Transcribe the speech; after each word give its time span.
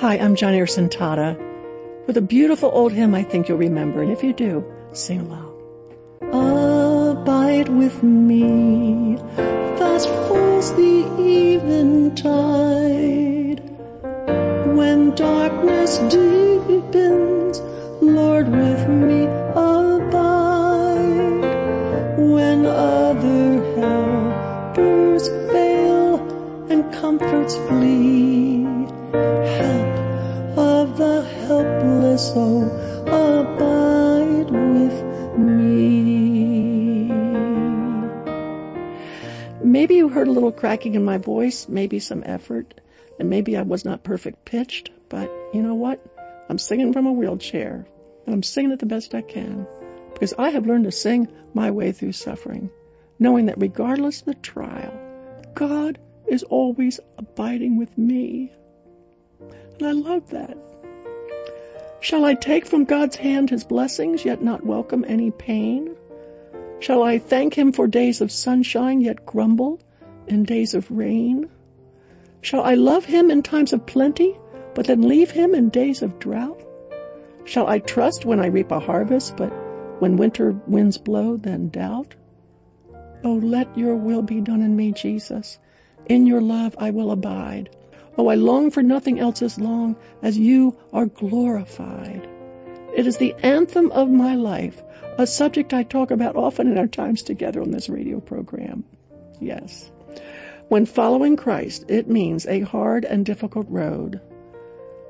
Hi, 0.00 0.16
I'm 0.16 0.36
Joni 0.36 0.58
Eareckson 0.58 0.88
Tada 0.90 1.36
with 2.06 2.16
a 2.16 2.20
beautiful 2.20 2.70
old 2.72 2.92
hymn 2.92 3.16
I 3.16 3.24
think 3.24 3.48
you'll 3.48 3.58
remember, 3.58 4.00
and 4.00 4.12
if 4.12 4.22
you 4.22 4.32
do, 4.32 4.64
sing 4.92 5.22
along. 5.22 5.54
Abide 6.22 7.68
with 7.68 8.00
me, 8.04 9.16
fast 9.34 10.08
falls 10.08 10.72
the 10.76 11.02
eventide. 11.18 12.28
When 14.76 15.16
darkness 15.16 15.98
deepens, 15.98 17.60
Lord, 18.00 18.48
with 18.48 18.88
me 18.88 19.24
abide. 19.24 20.14
When 22.36 22.66
other 22.66 23.64
helpers 23.80 25.28
fail 25.50 26.18
and 26.70 26.92
comforts 26.92 27.56
flee, 27.56 28.37
oh, 32.34 32.62
abide 33.06 34.50
with 34.50 35.38
me. 35.38 37.08
Maybe 39.62 39.94
you 39.96 40.08
heard 40.08 40.28
a 40.28 40.32
little 40.32 40.52
cracking 40.52 40.94
in 40.94 41.04
my 41.04 41.18
voice, 41.18 41.68
maybe 41.68 42.00
some 42.00 42.22
effort, 42.26 42.80
and 43.18 43.30
maybe 43.30 43.56
I 43.56 43.62
was 43.62 43.84
not 43.84 44.02
perfect 44.02 44.44
pitched, 44.44 44.90
but 45.08 45.30
you 45.52 45.62
know 45.62 45.74
what? 45.74 46.04
I'm 46.48 46.58
singing 46.58 46.92
from 46.92 47.06
a 47.06 47.12
wheelchair, 47.12 47.86
and 48.26 48.34
I'm 48.34 48.42
singing 48.42 48.72
it 48.72 48.80
the 48.80 48.86
best 48.86 49.14
I 49.14 49.22
can, 49.22 49.66
because 50.12 50.34
I 50.36 50.50
have 50.50 50.66
learned 50.66 50.84
to 50.84 50.92
sing 50.92 51.28
my 51.54 51.70
way 51.70 51.92
through 51.92 52.12
suffering, 52.12 52.70
knowing 53.18 53.46
that 53.46 53.60
regardless 53.60 54.20
of 54.20 54.26
the 54.26 54.34
trial, 54.34 54.92
God 55.54 55.98
is 56.26 56.42
always 56.42 56.98
abiding 57.16 57.78
with 57.78 57.96
me. 57.96 58.52
And 59.78 59.86
I 59.86 59.92
love 59.92 60.30
that. 60.30 60.56
Shall 62.00 62.24
I 62.24 62.34
take 62.34 62.64
from 62.64 62.84
God's 62.84 63.16
hand 63.16 63.50
his 63.50 63.64
blessings, 63.64 64.24
yet 64.24 64.42
not 64.42 64.64
welcome 64.64 65.04
any 65.06 65.30
pain? 65.30 65.96
Shall 66.78 67.02
I 67.02 67.18
thank 67.18 67.54
him 67.54 67.72
for 67.72 67.88
days 67.88 68.20
of 68.20 68.30
sunshine, 68.30 69.00
yet 69.00 69.26
grumble 69.26 69.80
in 70.28 70.44
days 70.44 70.74
of 70.74 70.90
rain? 70.90 71.48
Shall 72.40 72.62
I 72.62 72.74
love 72.74 73.04
him 73.04 73.32
in 73.32 73.42
times 73.42 73.72
of 73.72 73.84
plenty, 73.84 74.38
but 74.74 74.86
then 74.86 75.02
leave 75.02 75.32
him 75.32 75.56
in 75.56 75.70
days 75.70 76.02
of 76.02 76.20
drought? 76.20 76.62
Shall 77.44 77.66
I 77.66 77.80
trust 77.80 78.24
when 78.24 78.38
I 78.38 78.46
reap 78.46 78.70
a 78.70 78.78
harvest, 78.78 79.36
but 79.36 79.52
when 79.98 80.16
winter 80.16 80.52
winds 80.68 80.98
blow, 80.98 81.36
then 81.36 81.68
doubt? 81.68 82.14
Oh, 83.24 83.34
let 83.34 83.76
your 83.76 83.96
will 83.96 84.22
be 84.22 84.40
done 84.40 84.62
in 84.62 84.76
me, 84.76 84.92
Jesus. 84.92 85.58
In 86.06 86.26
your 86.26 86.40
love 86.40 86.76
I 86.78 86.90
will 86.90 87.10
abide. 87.10 87.70
Oh, 88.18 88.26
I 88.26 88.34
long 88.34 88.72
for 88.72 88.82
nothing 88.82 89.20
else 89.20 89.42
as 89.42 89.60
long 89.60 89.94
as 90.22 90.36
you 90.36 90.76
are 90.92 91.06
glorified. 91.06 92.28
It 92.92 93.06
is 93.06 93.16
the 93.16 93.36
anthem 93.44 93.92
of 93.92 94.10
my 94.10 94.34
life, 94.34 94.82
a 95.16 95.24
subject 95.24 95.72
I 95.72 95.84
talk 95.84 96.10
about 96.10 96.34
often 96.34 96.66
in 96.66 96.78
our 96.78 96.88
times 96.88 97.22
together 97.22 97.62
on 97.62 97.70
this 97.70 97.88
radio 97.88 98.18
program. 98.18 98.82
Yes. 99.40 99.88
When 100.66 100.84
following 100.84 101.36
Christ, 101.36 101.84
it 101.86 102.10
means 102.10 102.44
a 102.44 102.58
hard 102.58 103.04
and 103.04 103.24
difficult 103.24 103.68
road. 103.70 104.20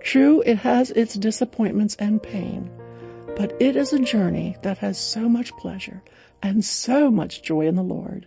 True, 0.00 0.42
it 0.44 0.58
has 0.58 0.90
its 0.90 1.14
disappointments 1.14 1.96
and 1.98 2.22
pain, 2.22 2.70
but 3.34 3.62
it 3.62 3.76
is 3.76 3.94
a 3.94 3.98
journey 3.98 4.58
that 4.60 4.78
has 4.78 4.98
so 4.98 5.26
much 5.26 5.56
pleasure 5.56 6.02
and 6.42 6.62
so 6.62 7.10
much 7.10 7.42
joy 7.42 7.66
in 7.66 7.76
the 7.76 7.82
Lord. 7.82 8.26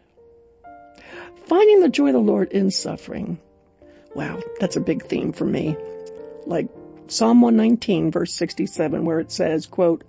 Finding 1.46 1.82
the 1.82 1.90
joy 1.90 2.08
of 2.08 2.14
the 2.14 2.20
Lord 2.20 2.52
in 2.52 2.72
suffering 2.72 3.38
Wow, 4.16 4.40
that's 4.60 4.76
a 4.76 4.82
big 4.82 5.06
theme 5.06 5.34
for 5.34 5.46
me. 5.46 5.76
Like 6.46 6.68
Psalm 7.08 7.42
119 7.42 8.12
verse 8.12 8.34
67 8.34 9.06
where 9.06 9.20
it 9.20 9.32
says, 9.32 9.66
quote, 9.66 10.04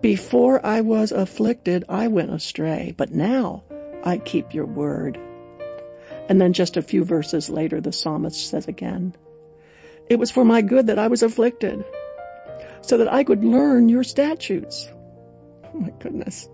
Before 0.00 0.64
I 0.64 0.82
was 0.82 1.12
afflicted, 1.12 1.84
I 1.88 2.08
went 2.08 2.30
astray, 2.30 2.94
but 2.96 3.12
now 3.12 3.64
I 4.04 4.18
keep 4.18 4.54
your 4.54 4.66
word. 4.66 5.18
And 6.28 6.40
then 6.40 6.52
just 6.52 6.76
a 6.76 6.82
few 6.82 7.04
verses 7.04 7.48
later, 7.50 7.80
the 7.80 7.92
psalmist 7.92 8.48
says 8.48 8.68
again, 8.68 9.14
It 10.08 10.18
was 10.18 10.30
for 10.30 10.44
my 10.44 10.62
good 10.62 10.88
that 10.88 10.98
I 10.98 11.08
was 11.08 11.22
afflicted, 11.22 11.84
so 12.82 12.98
that 12.98 13.12
I 13.12 13.24
could 13.24 13.44
learn 13.44 13.88
your 13.88 14.04
statutes. 14.04 14.88
Oh 15.64 15.78
my 15.78 15.90
goodness. 15.90 16.48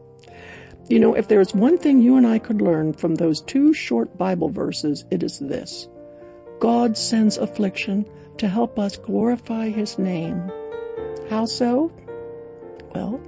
You 0.88 0.98
know, 0.98 1.14
if 1.14 1.28
there's 1.28 1.54
one 1.54 1.78
thing 1.78 2.02
you 2.02 2.16
and 2.16 2.26
I 2.26 2.38
could 2.38 2.60
learn 2.60 2.92
from 2.92 3.14
those 3.14 3.40
two 3.40 3.72
short 3.72 4.18
Bible 4.18 4.48
verses, 4.48 5.04
it 5.10 5.22
is 5.22 5.38
this. 5.38 5.88
God 6.62 6.96
sends 6.96 7.38
affliction 7.38 8.06
to 8.38 8.46
help 8.46 8.78
us 8.78 8.96
glorify 8.96 9.70
His 9.70 9.98
name. 9.98 10.48
How 11.28 11.46
so? 11.46 11.90
Well, 12.94 13.20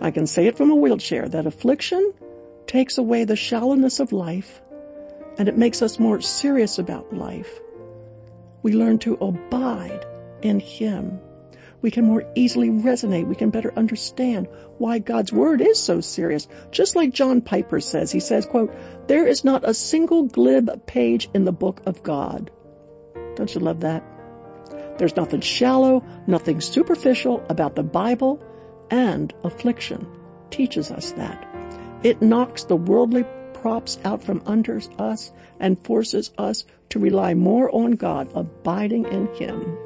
I 0.00 0.12
can 0.12 0.26
say 0.26 0.46
it 0.46 0.56
from 0.56 0.70
a 0.70 0.74
wheelchair 0.74 1.28
that 1.28 1.44
affliction 1.44 2.14
takes 2.66 2.96
away 2.96 3.24
the 3.24 3.36
shallowness 3.36 4.00
of 4.00 4.12
life 4.12 4.62
and 5.36 5.46
it 5.46 5.58
makes 5.58 5.82
us 5.82 5.98
more 5.98 6.22
serious 6.22 6.78
about 6.78 7.12
life. 7.12 7.60
We 8.62 8.72
learn 8.72 8.98
to 9.00 9.18
abide 9.20 10.06
in 10.40 10.58
Him 10.58 11.20
we 11.80 11.90
can 11.90 12.04
more 12.04 12.24
easily 12.34 12.70
resonate. 12.70 13.26
We 13.26 13.36
can 13.36 13.50
better 13.50 13.72
understand 13.76 14.48
why 14.78 14.98
God's 14.98 15.32
word 15.32 15.60
is 15.60 15.78
so 15.78 16.00
serious. 16.00 16.48
Just 16.70 16.96
like 16.96 17.12
John 17.12 17.40
Piper 17.40 17.80
says, 17.80 18.10
he 18.10 18.20
says, 18.20 18.46
quote, 18.46 18.74
there 19.06 19.26
is 19.26 19.44
not 19.44 19.68
a 19.68 19.74
single 19.74 20.24
glib 20.24 20.86
page 20.86 21.28
in 21.34 21.44
the 21.44 21.52
book 21.52 21.82
of 21.86 22.02
God. 22.02 22.50
Don't 23.36 23.54
you 23.54 23.60
love 23.60 23.80
that? 23.80 24.04
There's 24.98 25.16
nothing 25.16 25.40
shallow, 25.40 26.04
nothing 26.26 26.60
superficial 26.60 27.44
about 27.48 27.76
the 27.76 27.84
Bible 27.84 28.42
and 28.90 29.32
affliction 29.44 30.06
teaches 30.50 30.90
us 30.90 31.12
that. 31.12 31.46
It 32.02 32.22
knocks 32.22 32.64
the 32.64 32.76
worldly 32.76 33.24
props 33.54 33.98
out 34.04 34.24
from 34.24 34.42
under 34.46 34.80
us 34.98 35.32
and 35.60 35.84
forces 35.84 36.30
us 36.38 36.64
to 36.90 36.98
rely 36.98 37.34
more 37.34 37.70
on 37.74 37.92
God, 37.92 38.30
abiding 38.34 39.06
in 39.06 39.26
Him. 39.34 39.78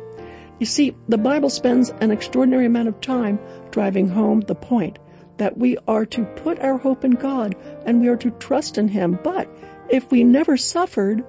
You 0.62 0.66
see, 0.66 0.94
the 1.08 1.18
Bible 1.18 1.50
spends 1.50 1.90
an 1.90 2.12
extraordinary 2.12 2.66
amount 2.66 2.86
of 2.86 3.00
time 3.00 3.40
driving 3.72 4.08
home 4.08 4.42
the 4.42 4.54
point 4.54 5.00
that 5.38 5.58
we 5.58 5.76
are 5.88 6.06
to 6.06 6.24
put 6.24 6.60
our 6.60 6.78
hope 6.78 7.04
in 7.04 7.10
God 7.10 7.56
and 7.84 8.00
we 8.00 8.06
are 8.06 8.16
to 8.18 8.30
trust 8.30 8.78
in 8.78 8.86
Him. 8.86 9.18
But 9.24 9.48
if 9.90 10.08
we 10.08 10.22
never 10.22 10.56
suffered, 10.56 11.24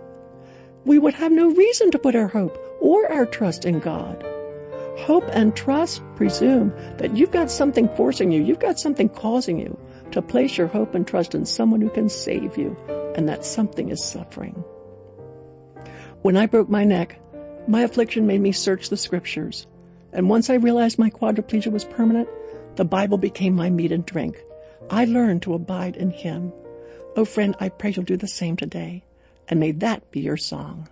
we 0.86 1.00
would 1.00 1.16
have 1.16 1.32
no 1.32 1.50
reason 1.50 1.90
to 1.90 1.98
put 1.98 2.16
our 2.16 2.28
hope 2.28 2.60
or 2.80 3.12
our 3.12 3.26
trust 3.26 3.66
in 3.66 3.80
God. 3.80 4.24
Hope 5.00 5.26
and 5.34 5.56
trust 5.56 6.04
presume 6.16 6.72
that 7.00 7.18
you've 7.18 7.32
got 7.32 7.50
something 7.50 7.90
forcing 7.96 8.32
you, 8.32 8.44
you've 8.44 8.60
got 8.60 8.80
something 8.80 9.10
causing 9.10 9.58
you 9.58 9.80
to 10.12 10.22
place 10.22 10.56
your 10.56 10.68
hope 10.68 10.94
and 10.94 11.08
trust 11.08 11.34
in 11.34 11.48
someone 11.48 11.82
who 11.82 11.90
can 11.90 12.08
save 12.08 12.56
you, 12.60 12.78
and 13.16 13.30
that 13.30 13.46
something 13.46 13.90
is 13.90 14.04
suffering. 14.04 14.64
When 16.22 16.38
I 16.38 16.46
broke 16.46 16.70
my 16.70 16.84
neck, 16.84 17.20
my 17.68 17.82
affliction 17.82 18.28
made 18.28 18.42
me 18.42 18.52
search 18.52 18.90
the 18.90 18.98
scriptures, 18.98 19.66
and 20.12 20.30
once 20.30 20.50
I 20.50 20.56
realized 20.56 21.00
my 21.00 21.10
quadriplegia 21.10 21.72
was 21.72 21.86
permanent, 21.86 22.30
the 22.76 22.86
Bible 22.86 23.18
became 23.18 23.56
my 23.56 23.70
meat 23.70 23.92
and 23.92 24.06
drink. 24.06 24.42
I 24.90 25.06
learned 25.06 25.44
to 25.44 25.54
abide 25.54 25.96
in 25.96 26.10
Him. 26.10 26.52
Oh 27.16 27.26
friend, 27.26 27.56
I 27.60 27.70
pray 27.70 27.92
you'll 27.92 28.06
do 28.06 28.18
the 28.18 28.28
same 28.28 28.58
today, 28.58 29.04
and 29.48 29.60
may 29.60 29.72
that 29.72 30.12
be 30.12 30.22
your 30.22 30.38
song. 30.38 30.88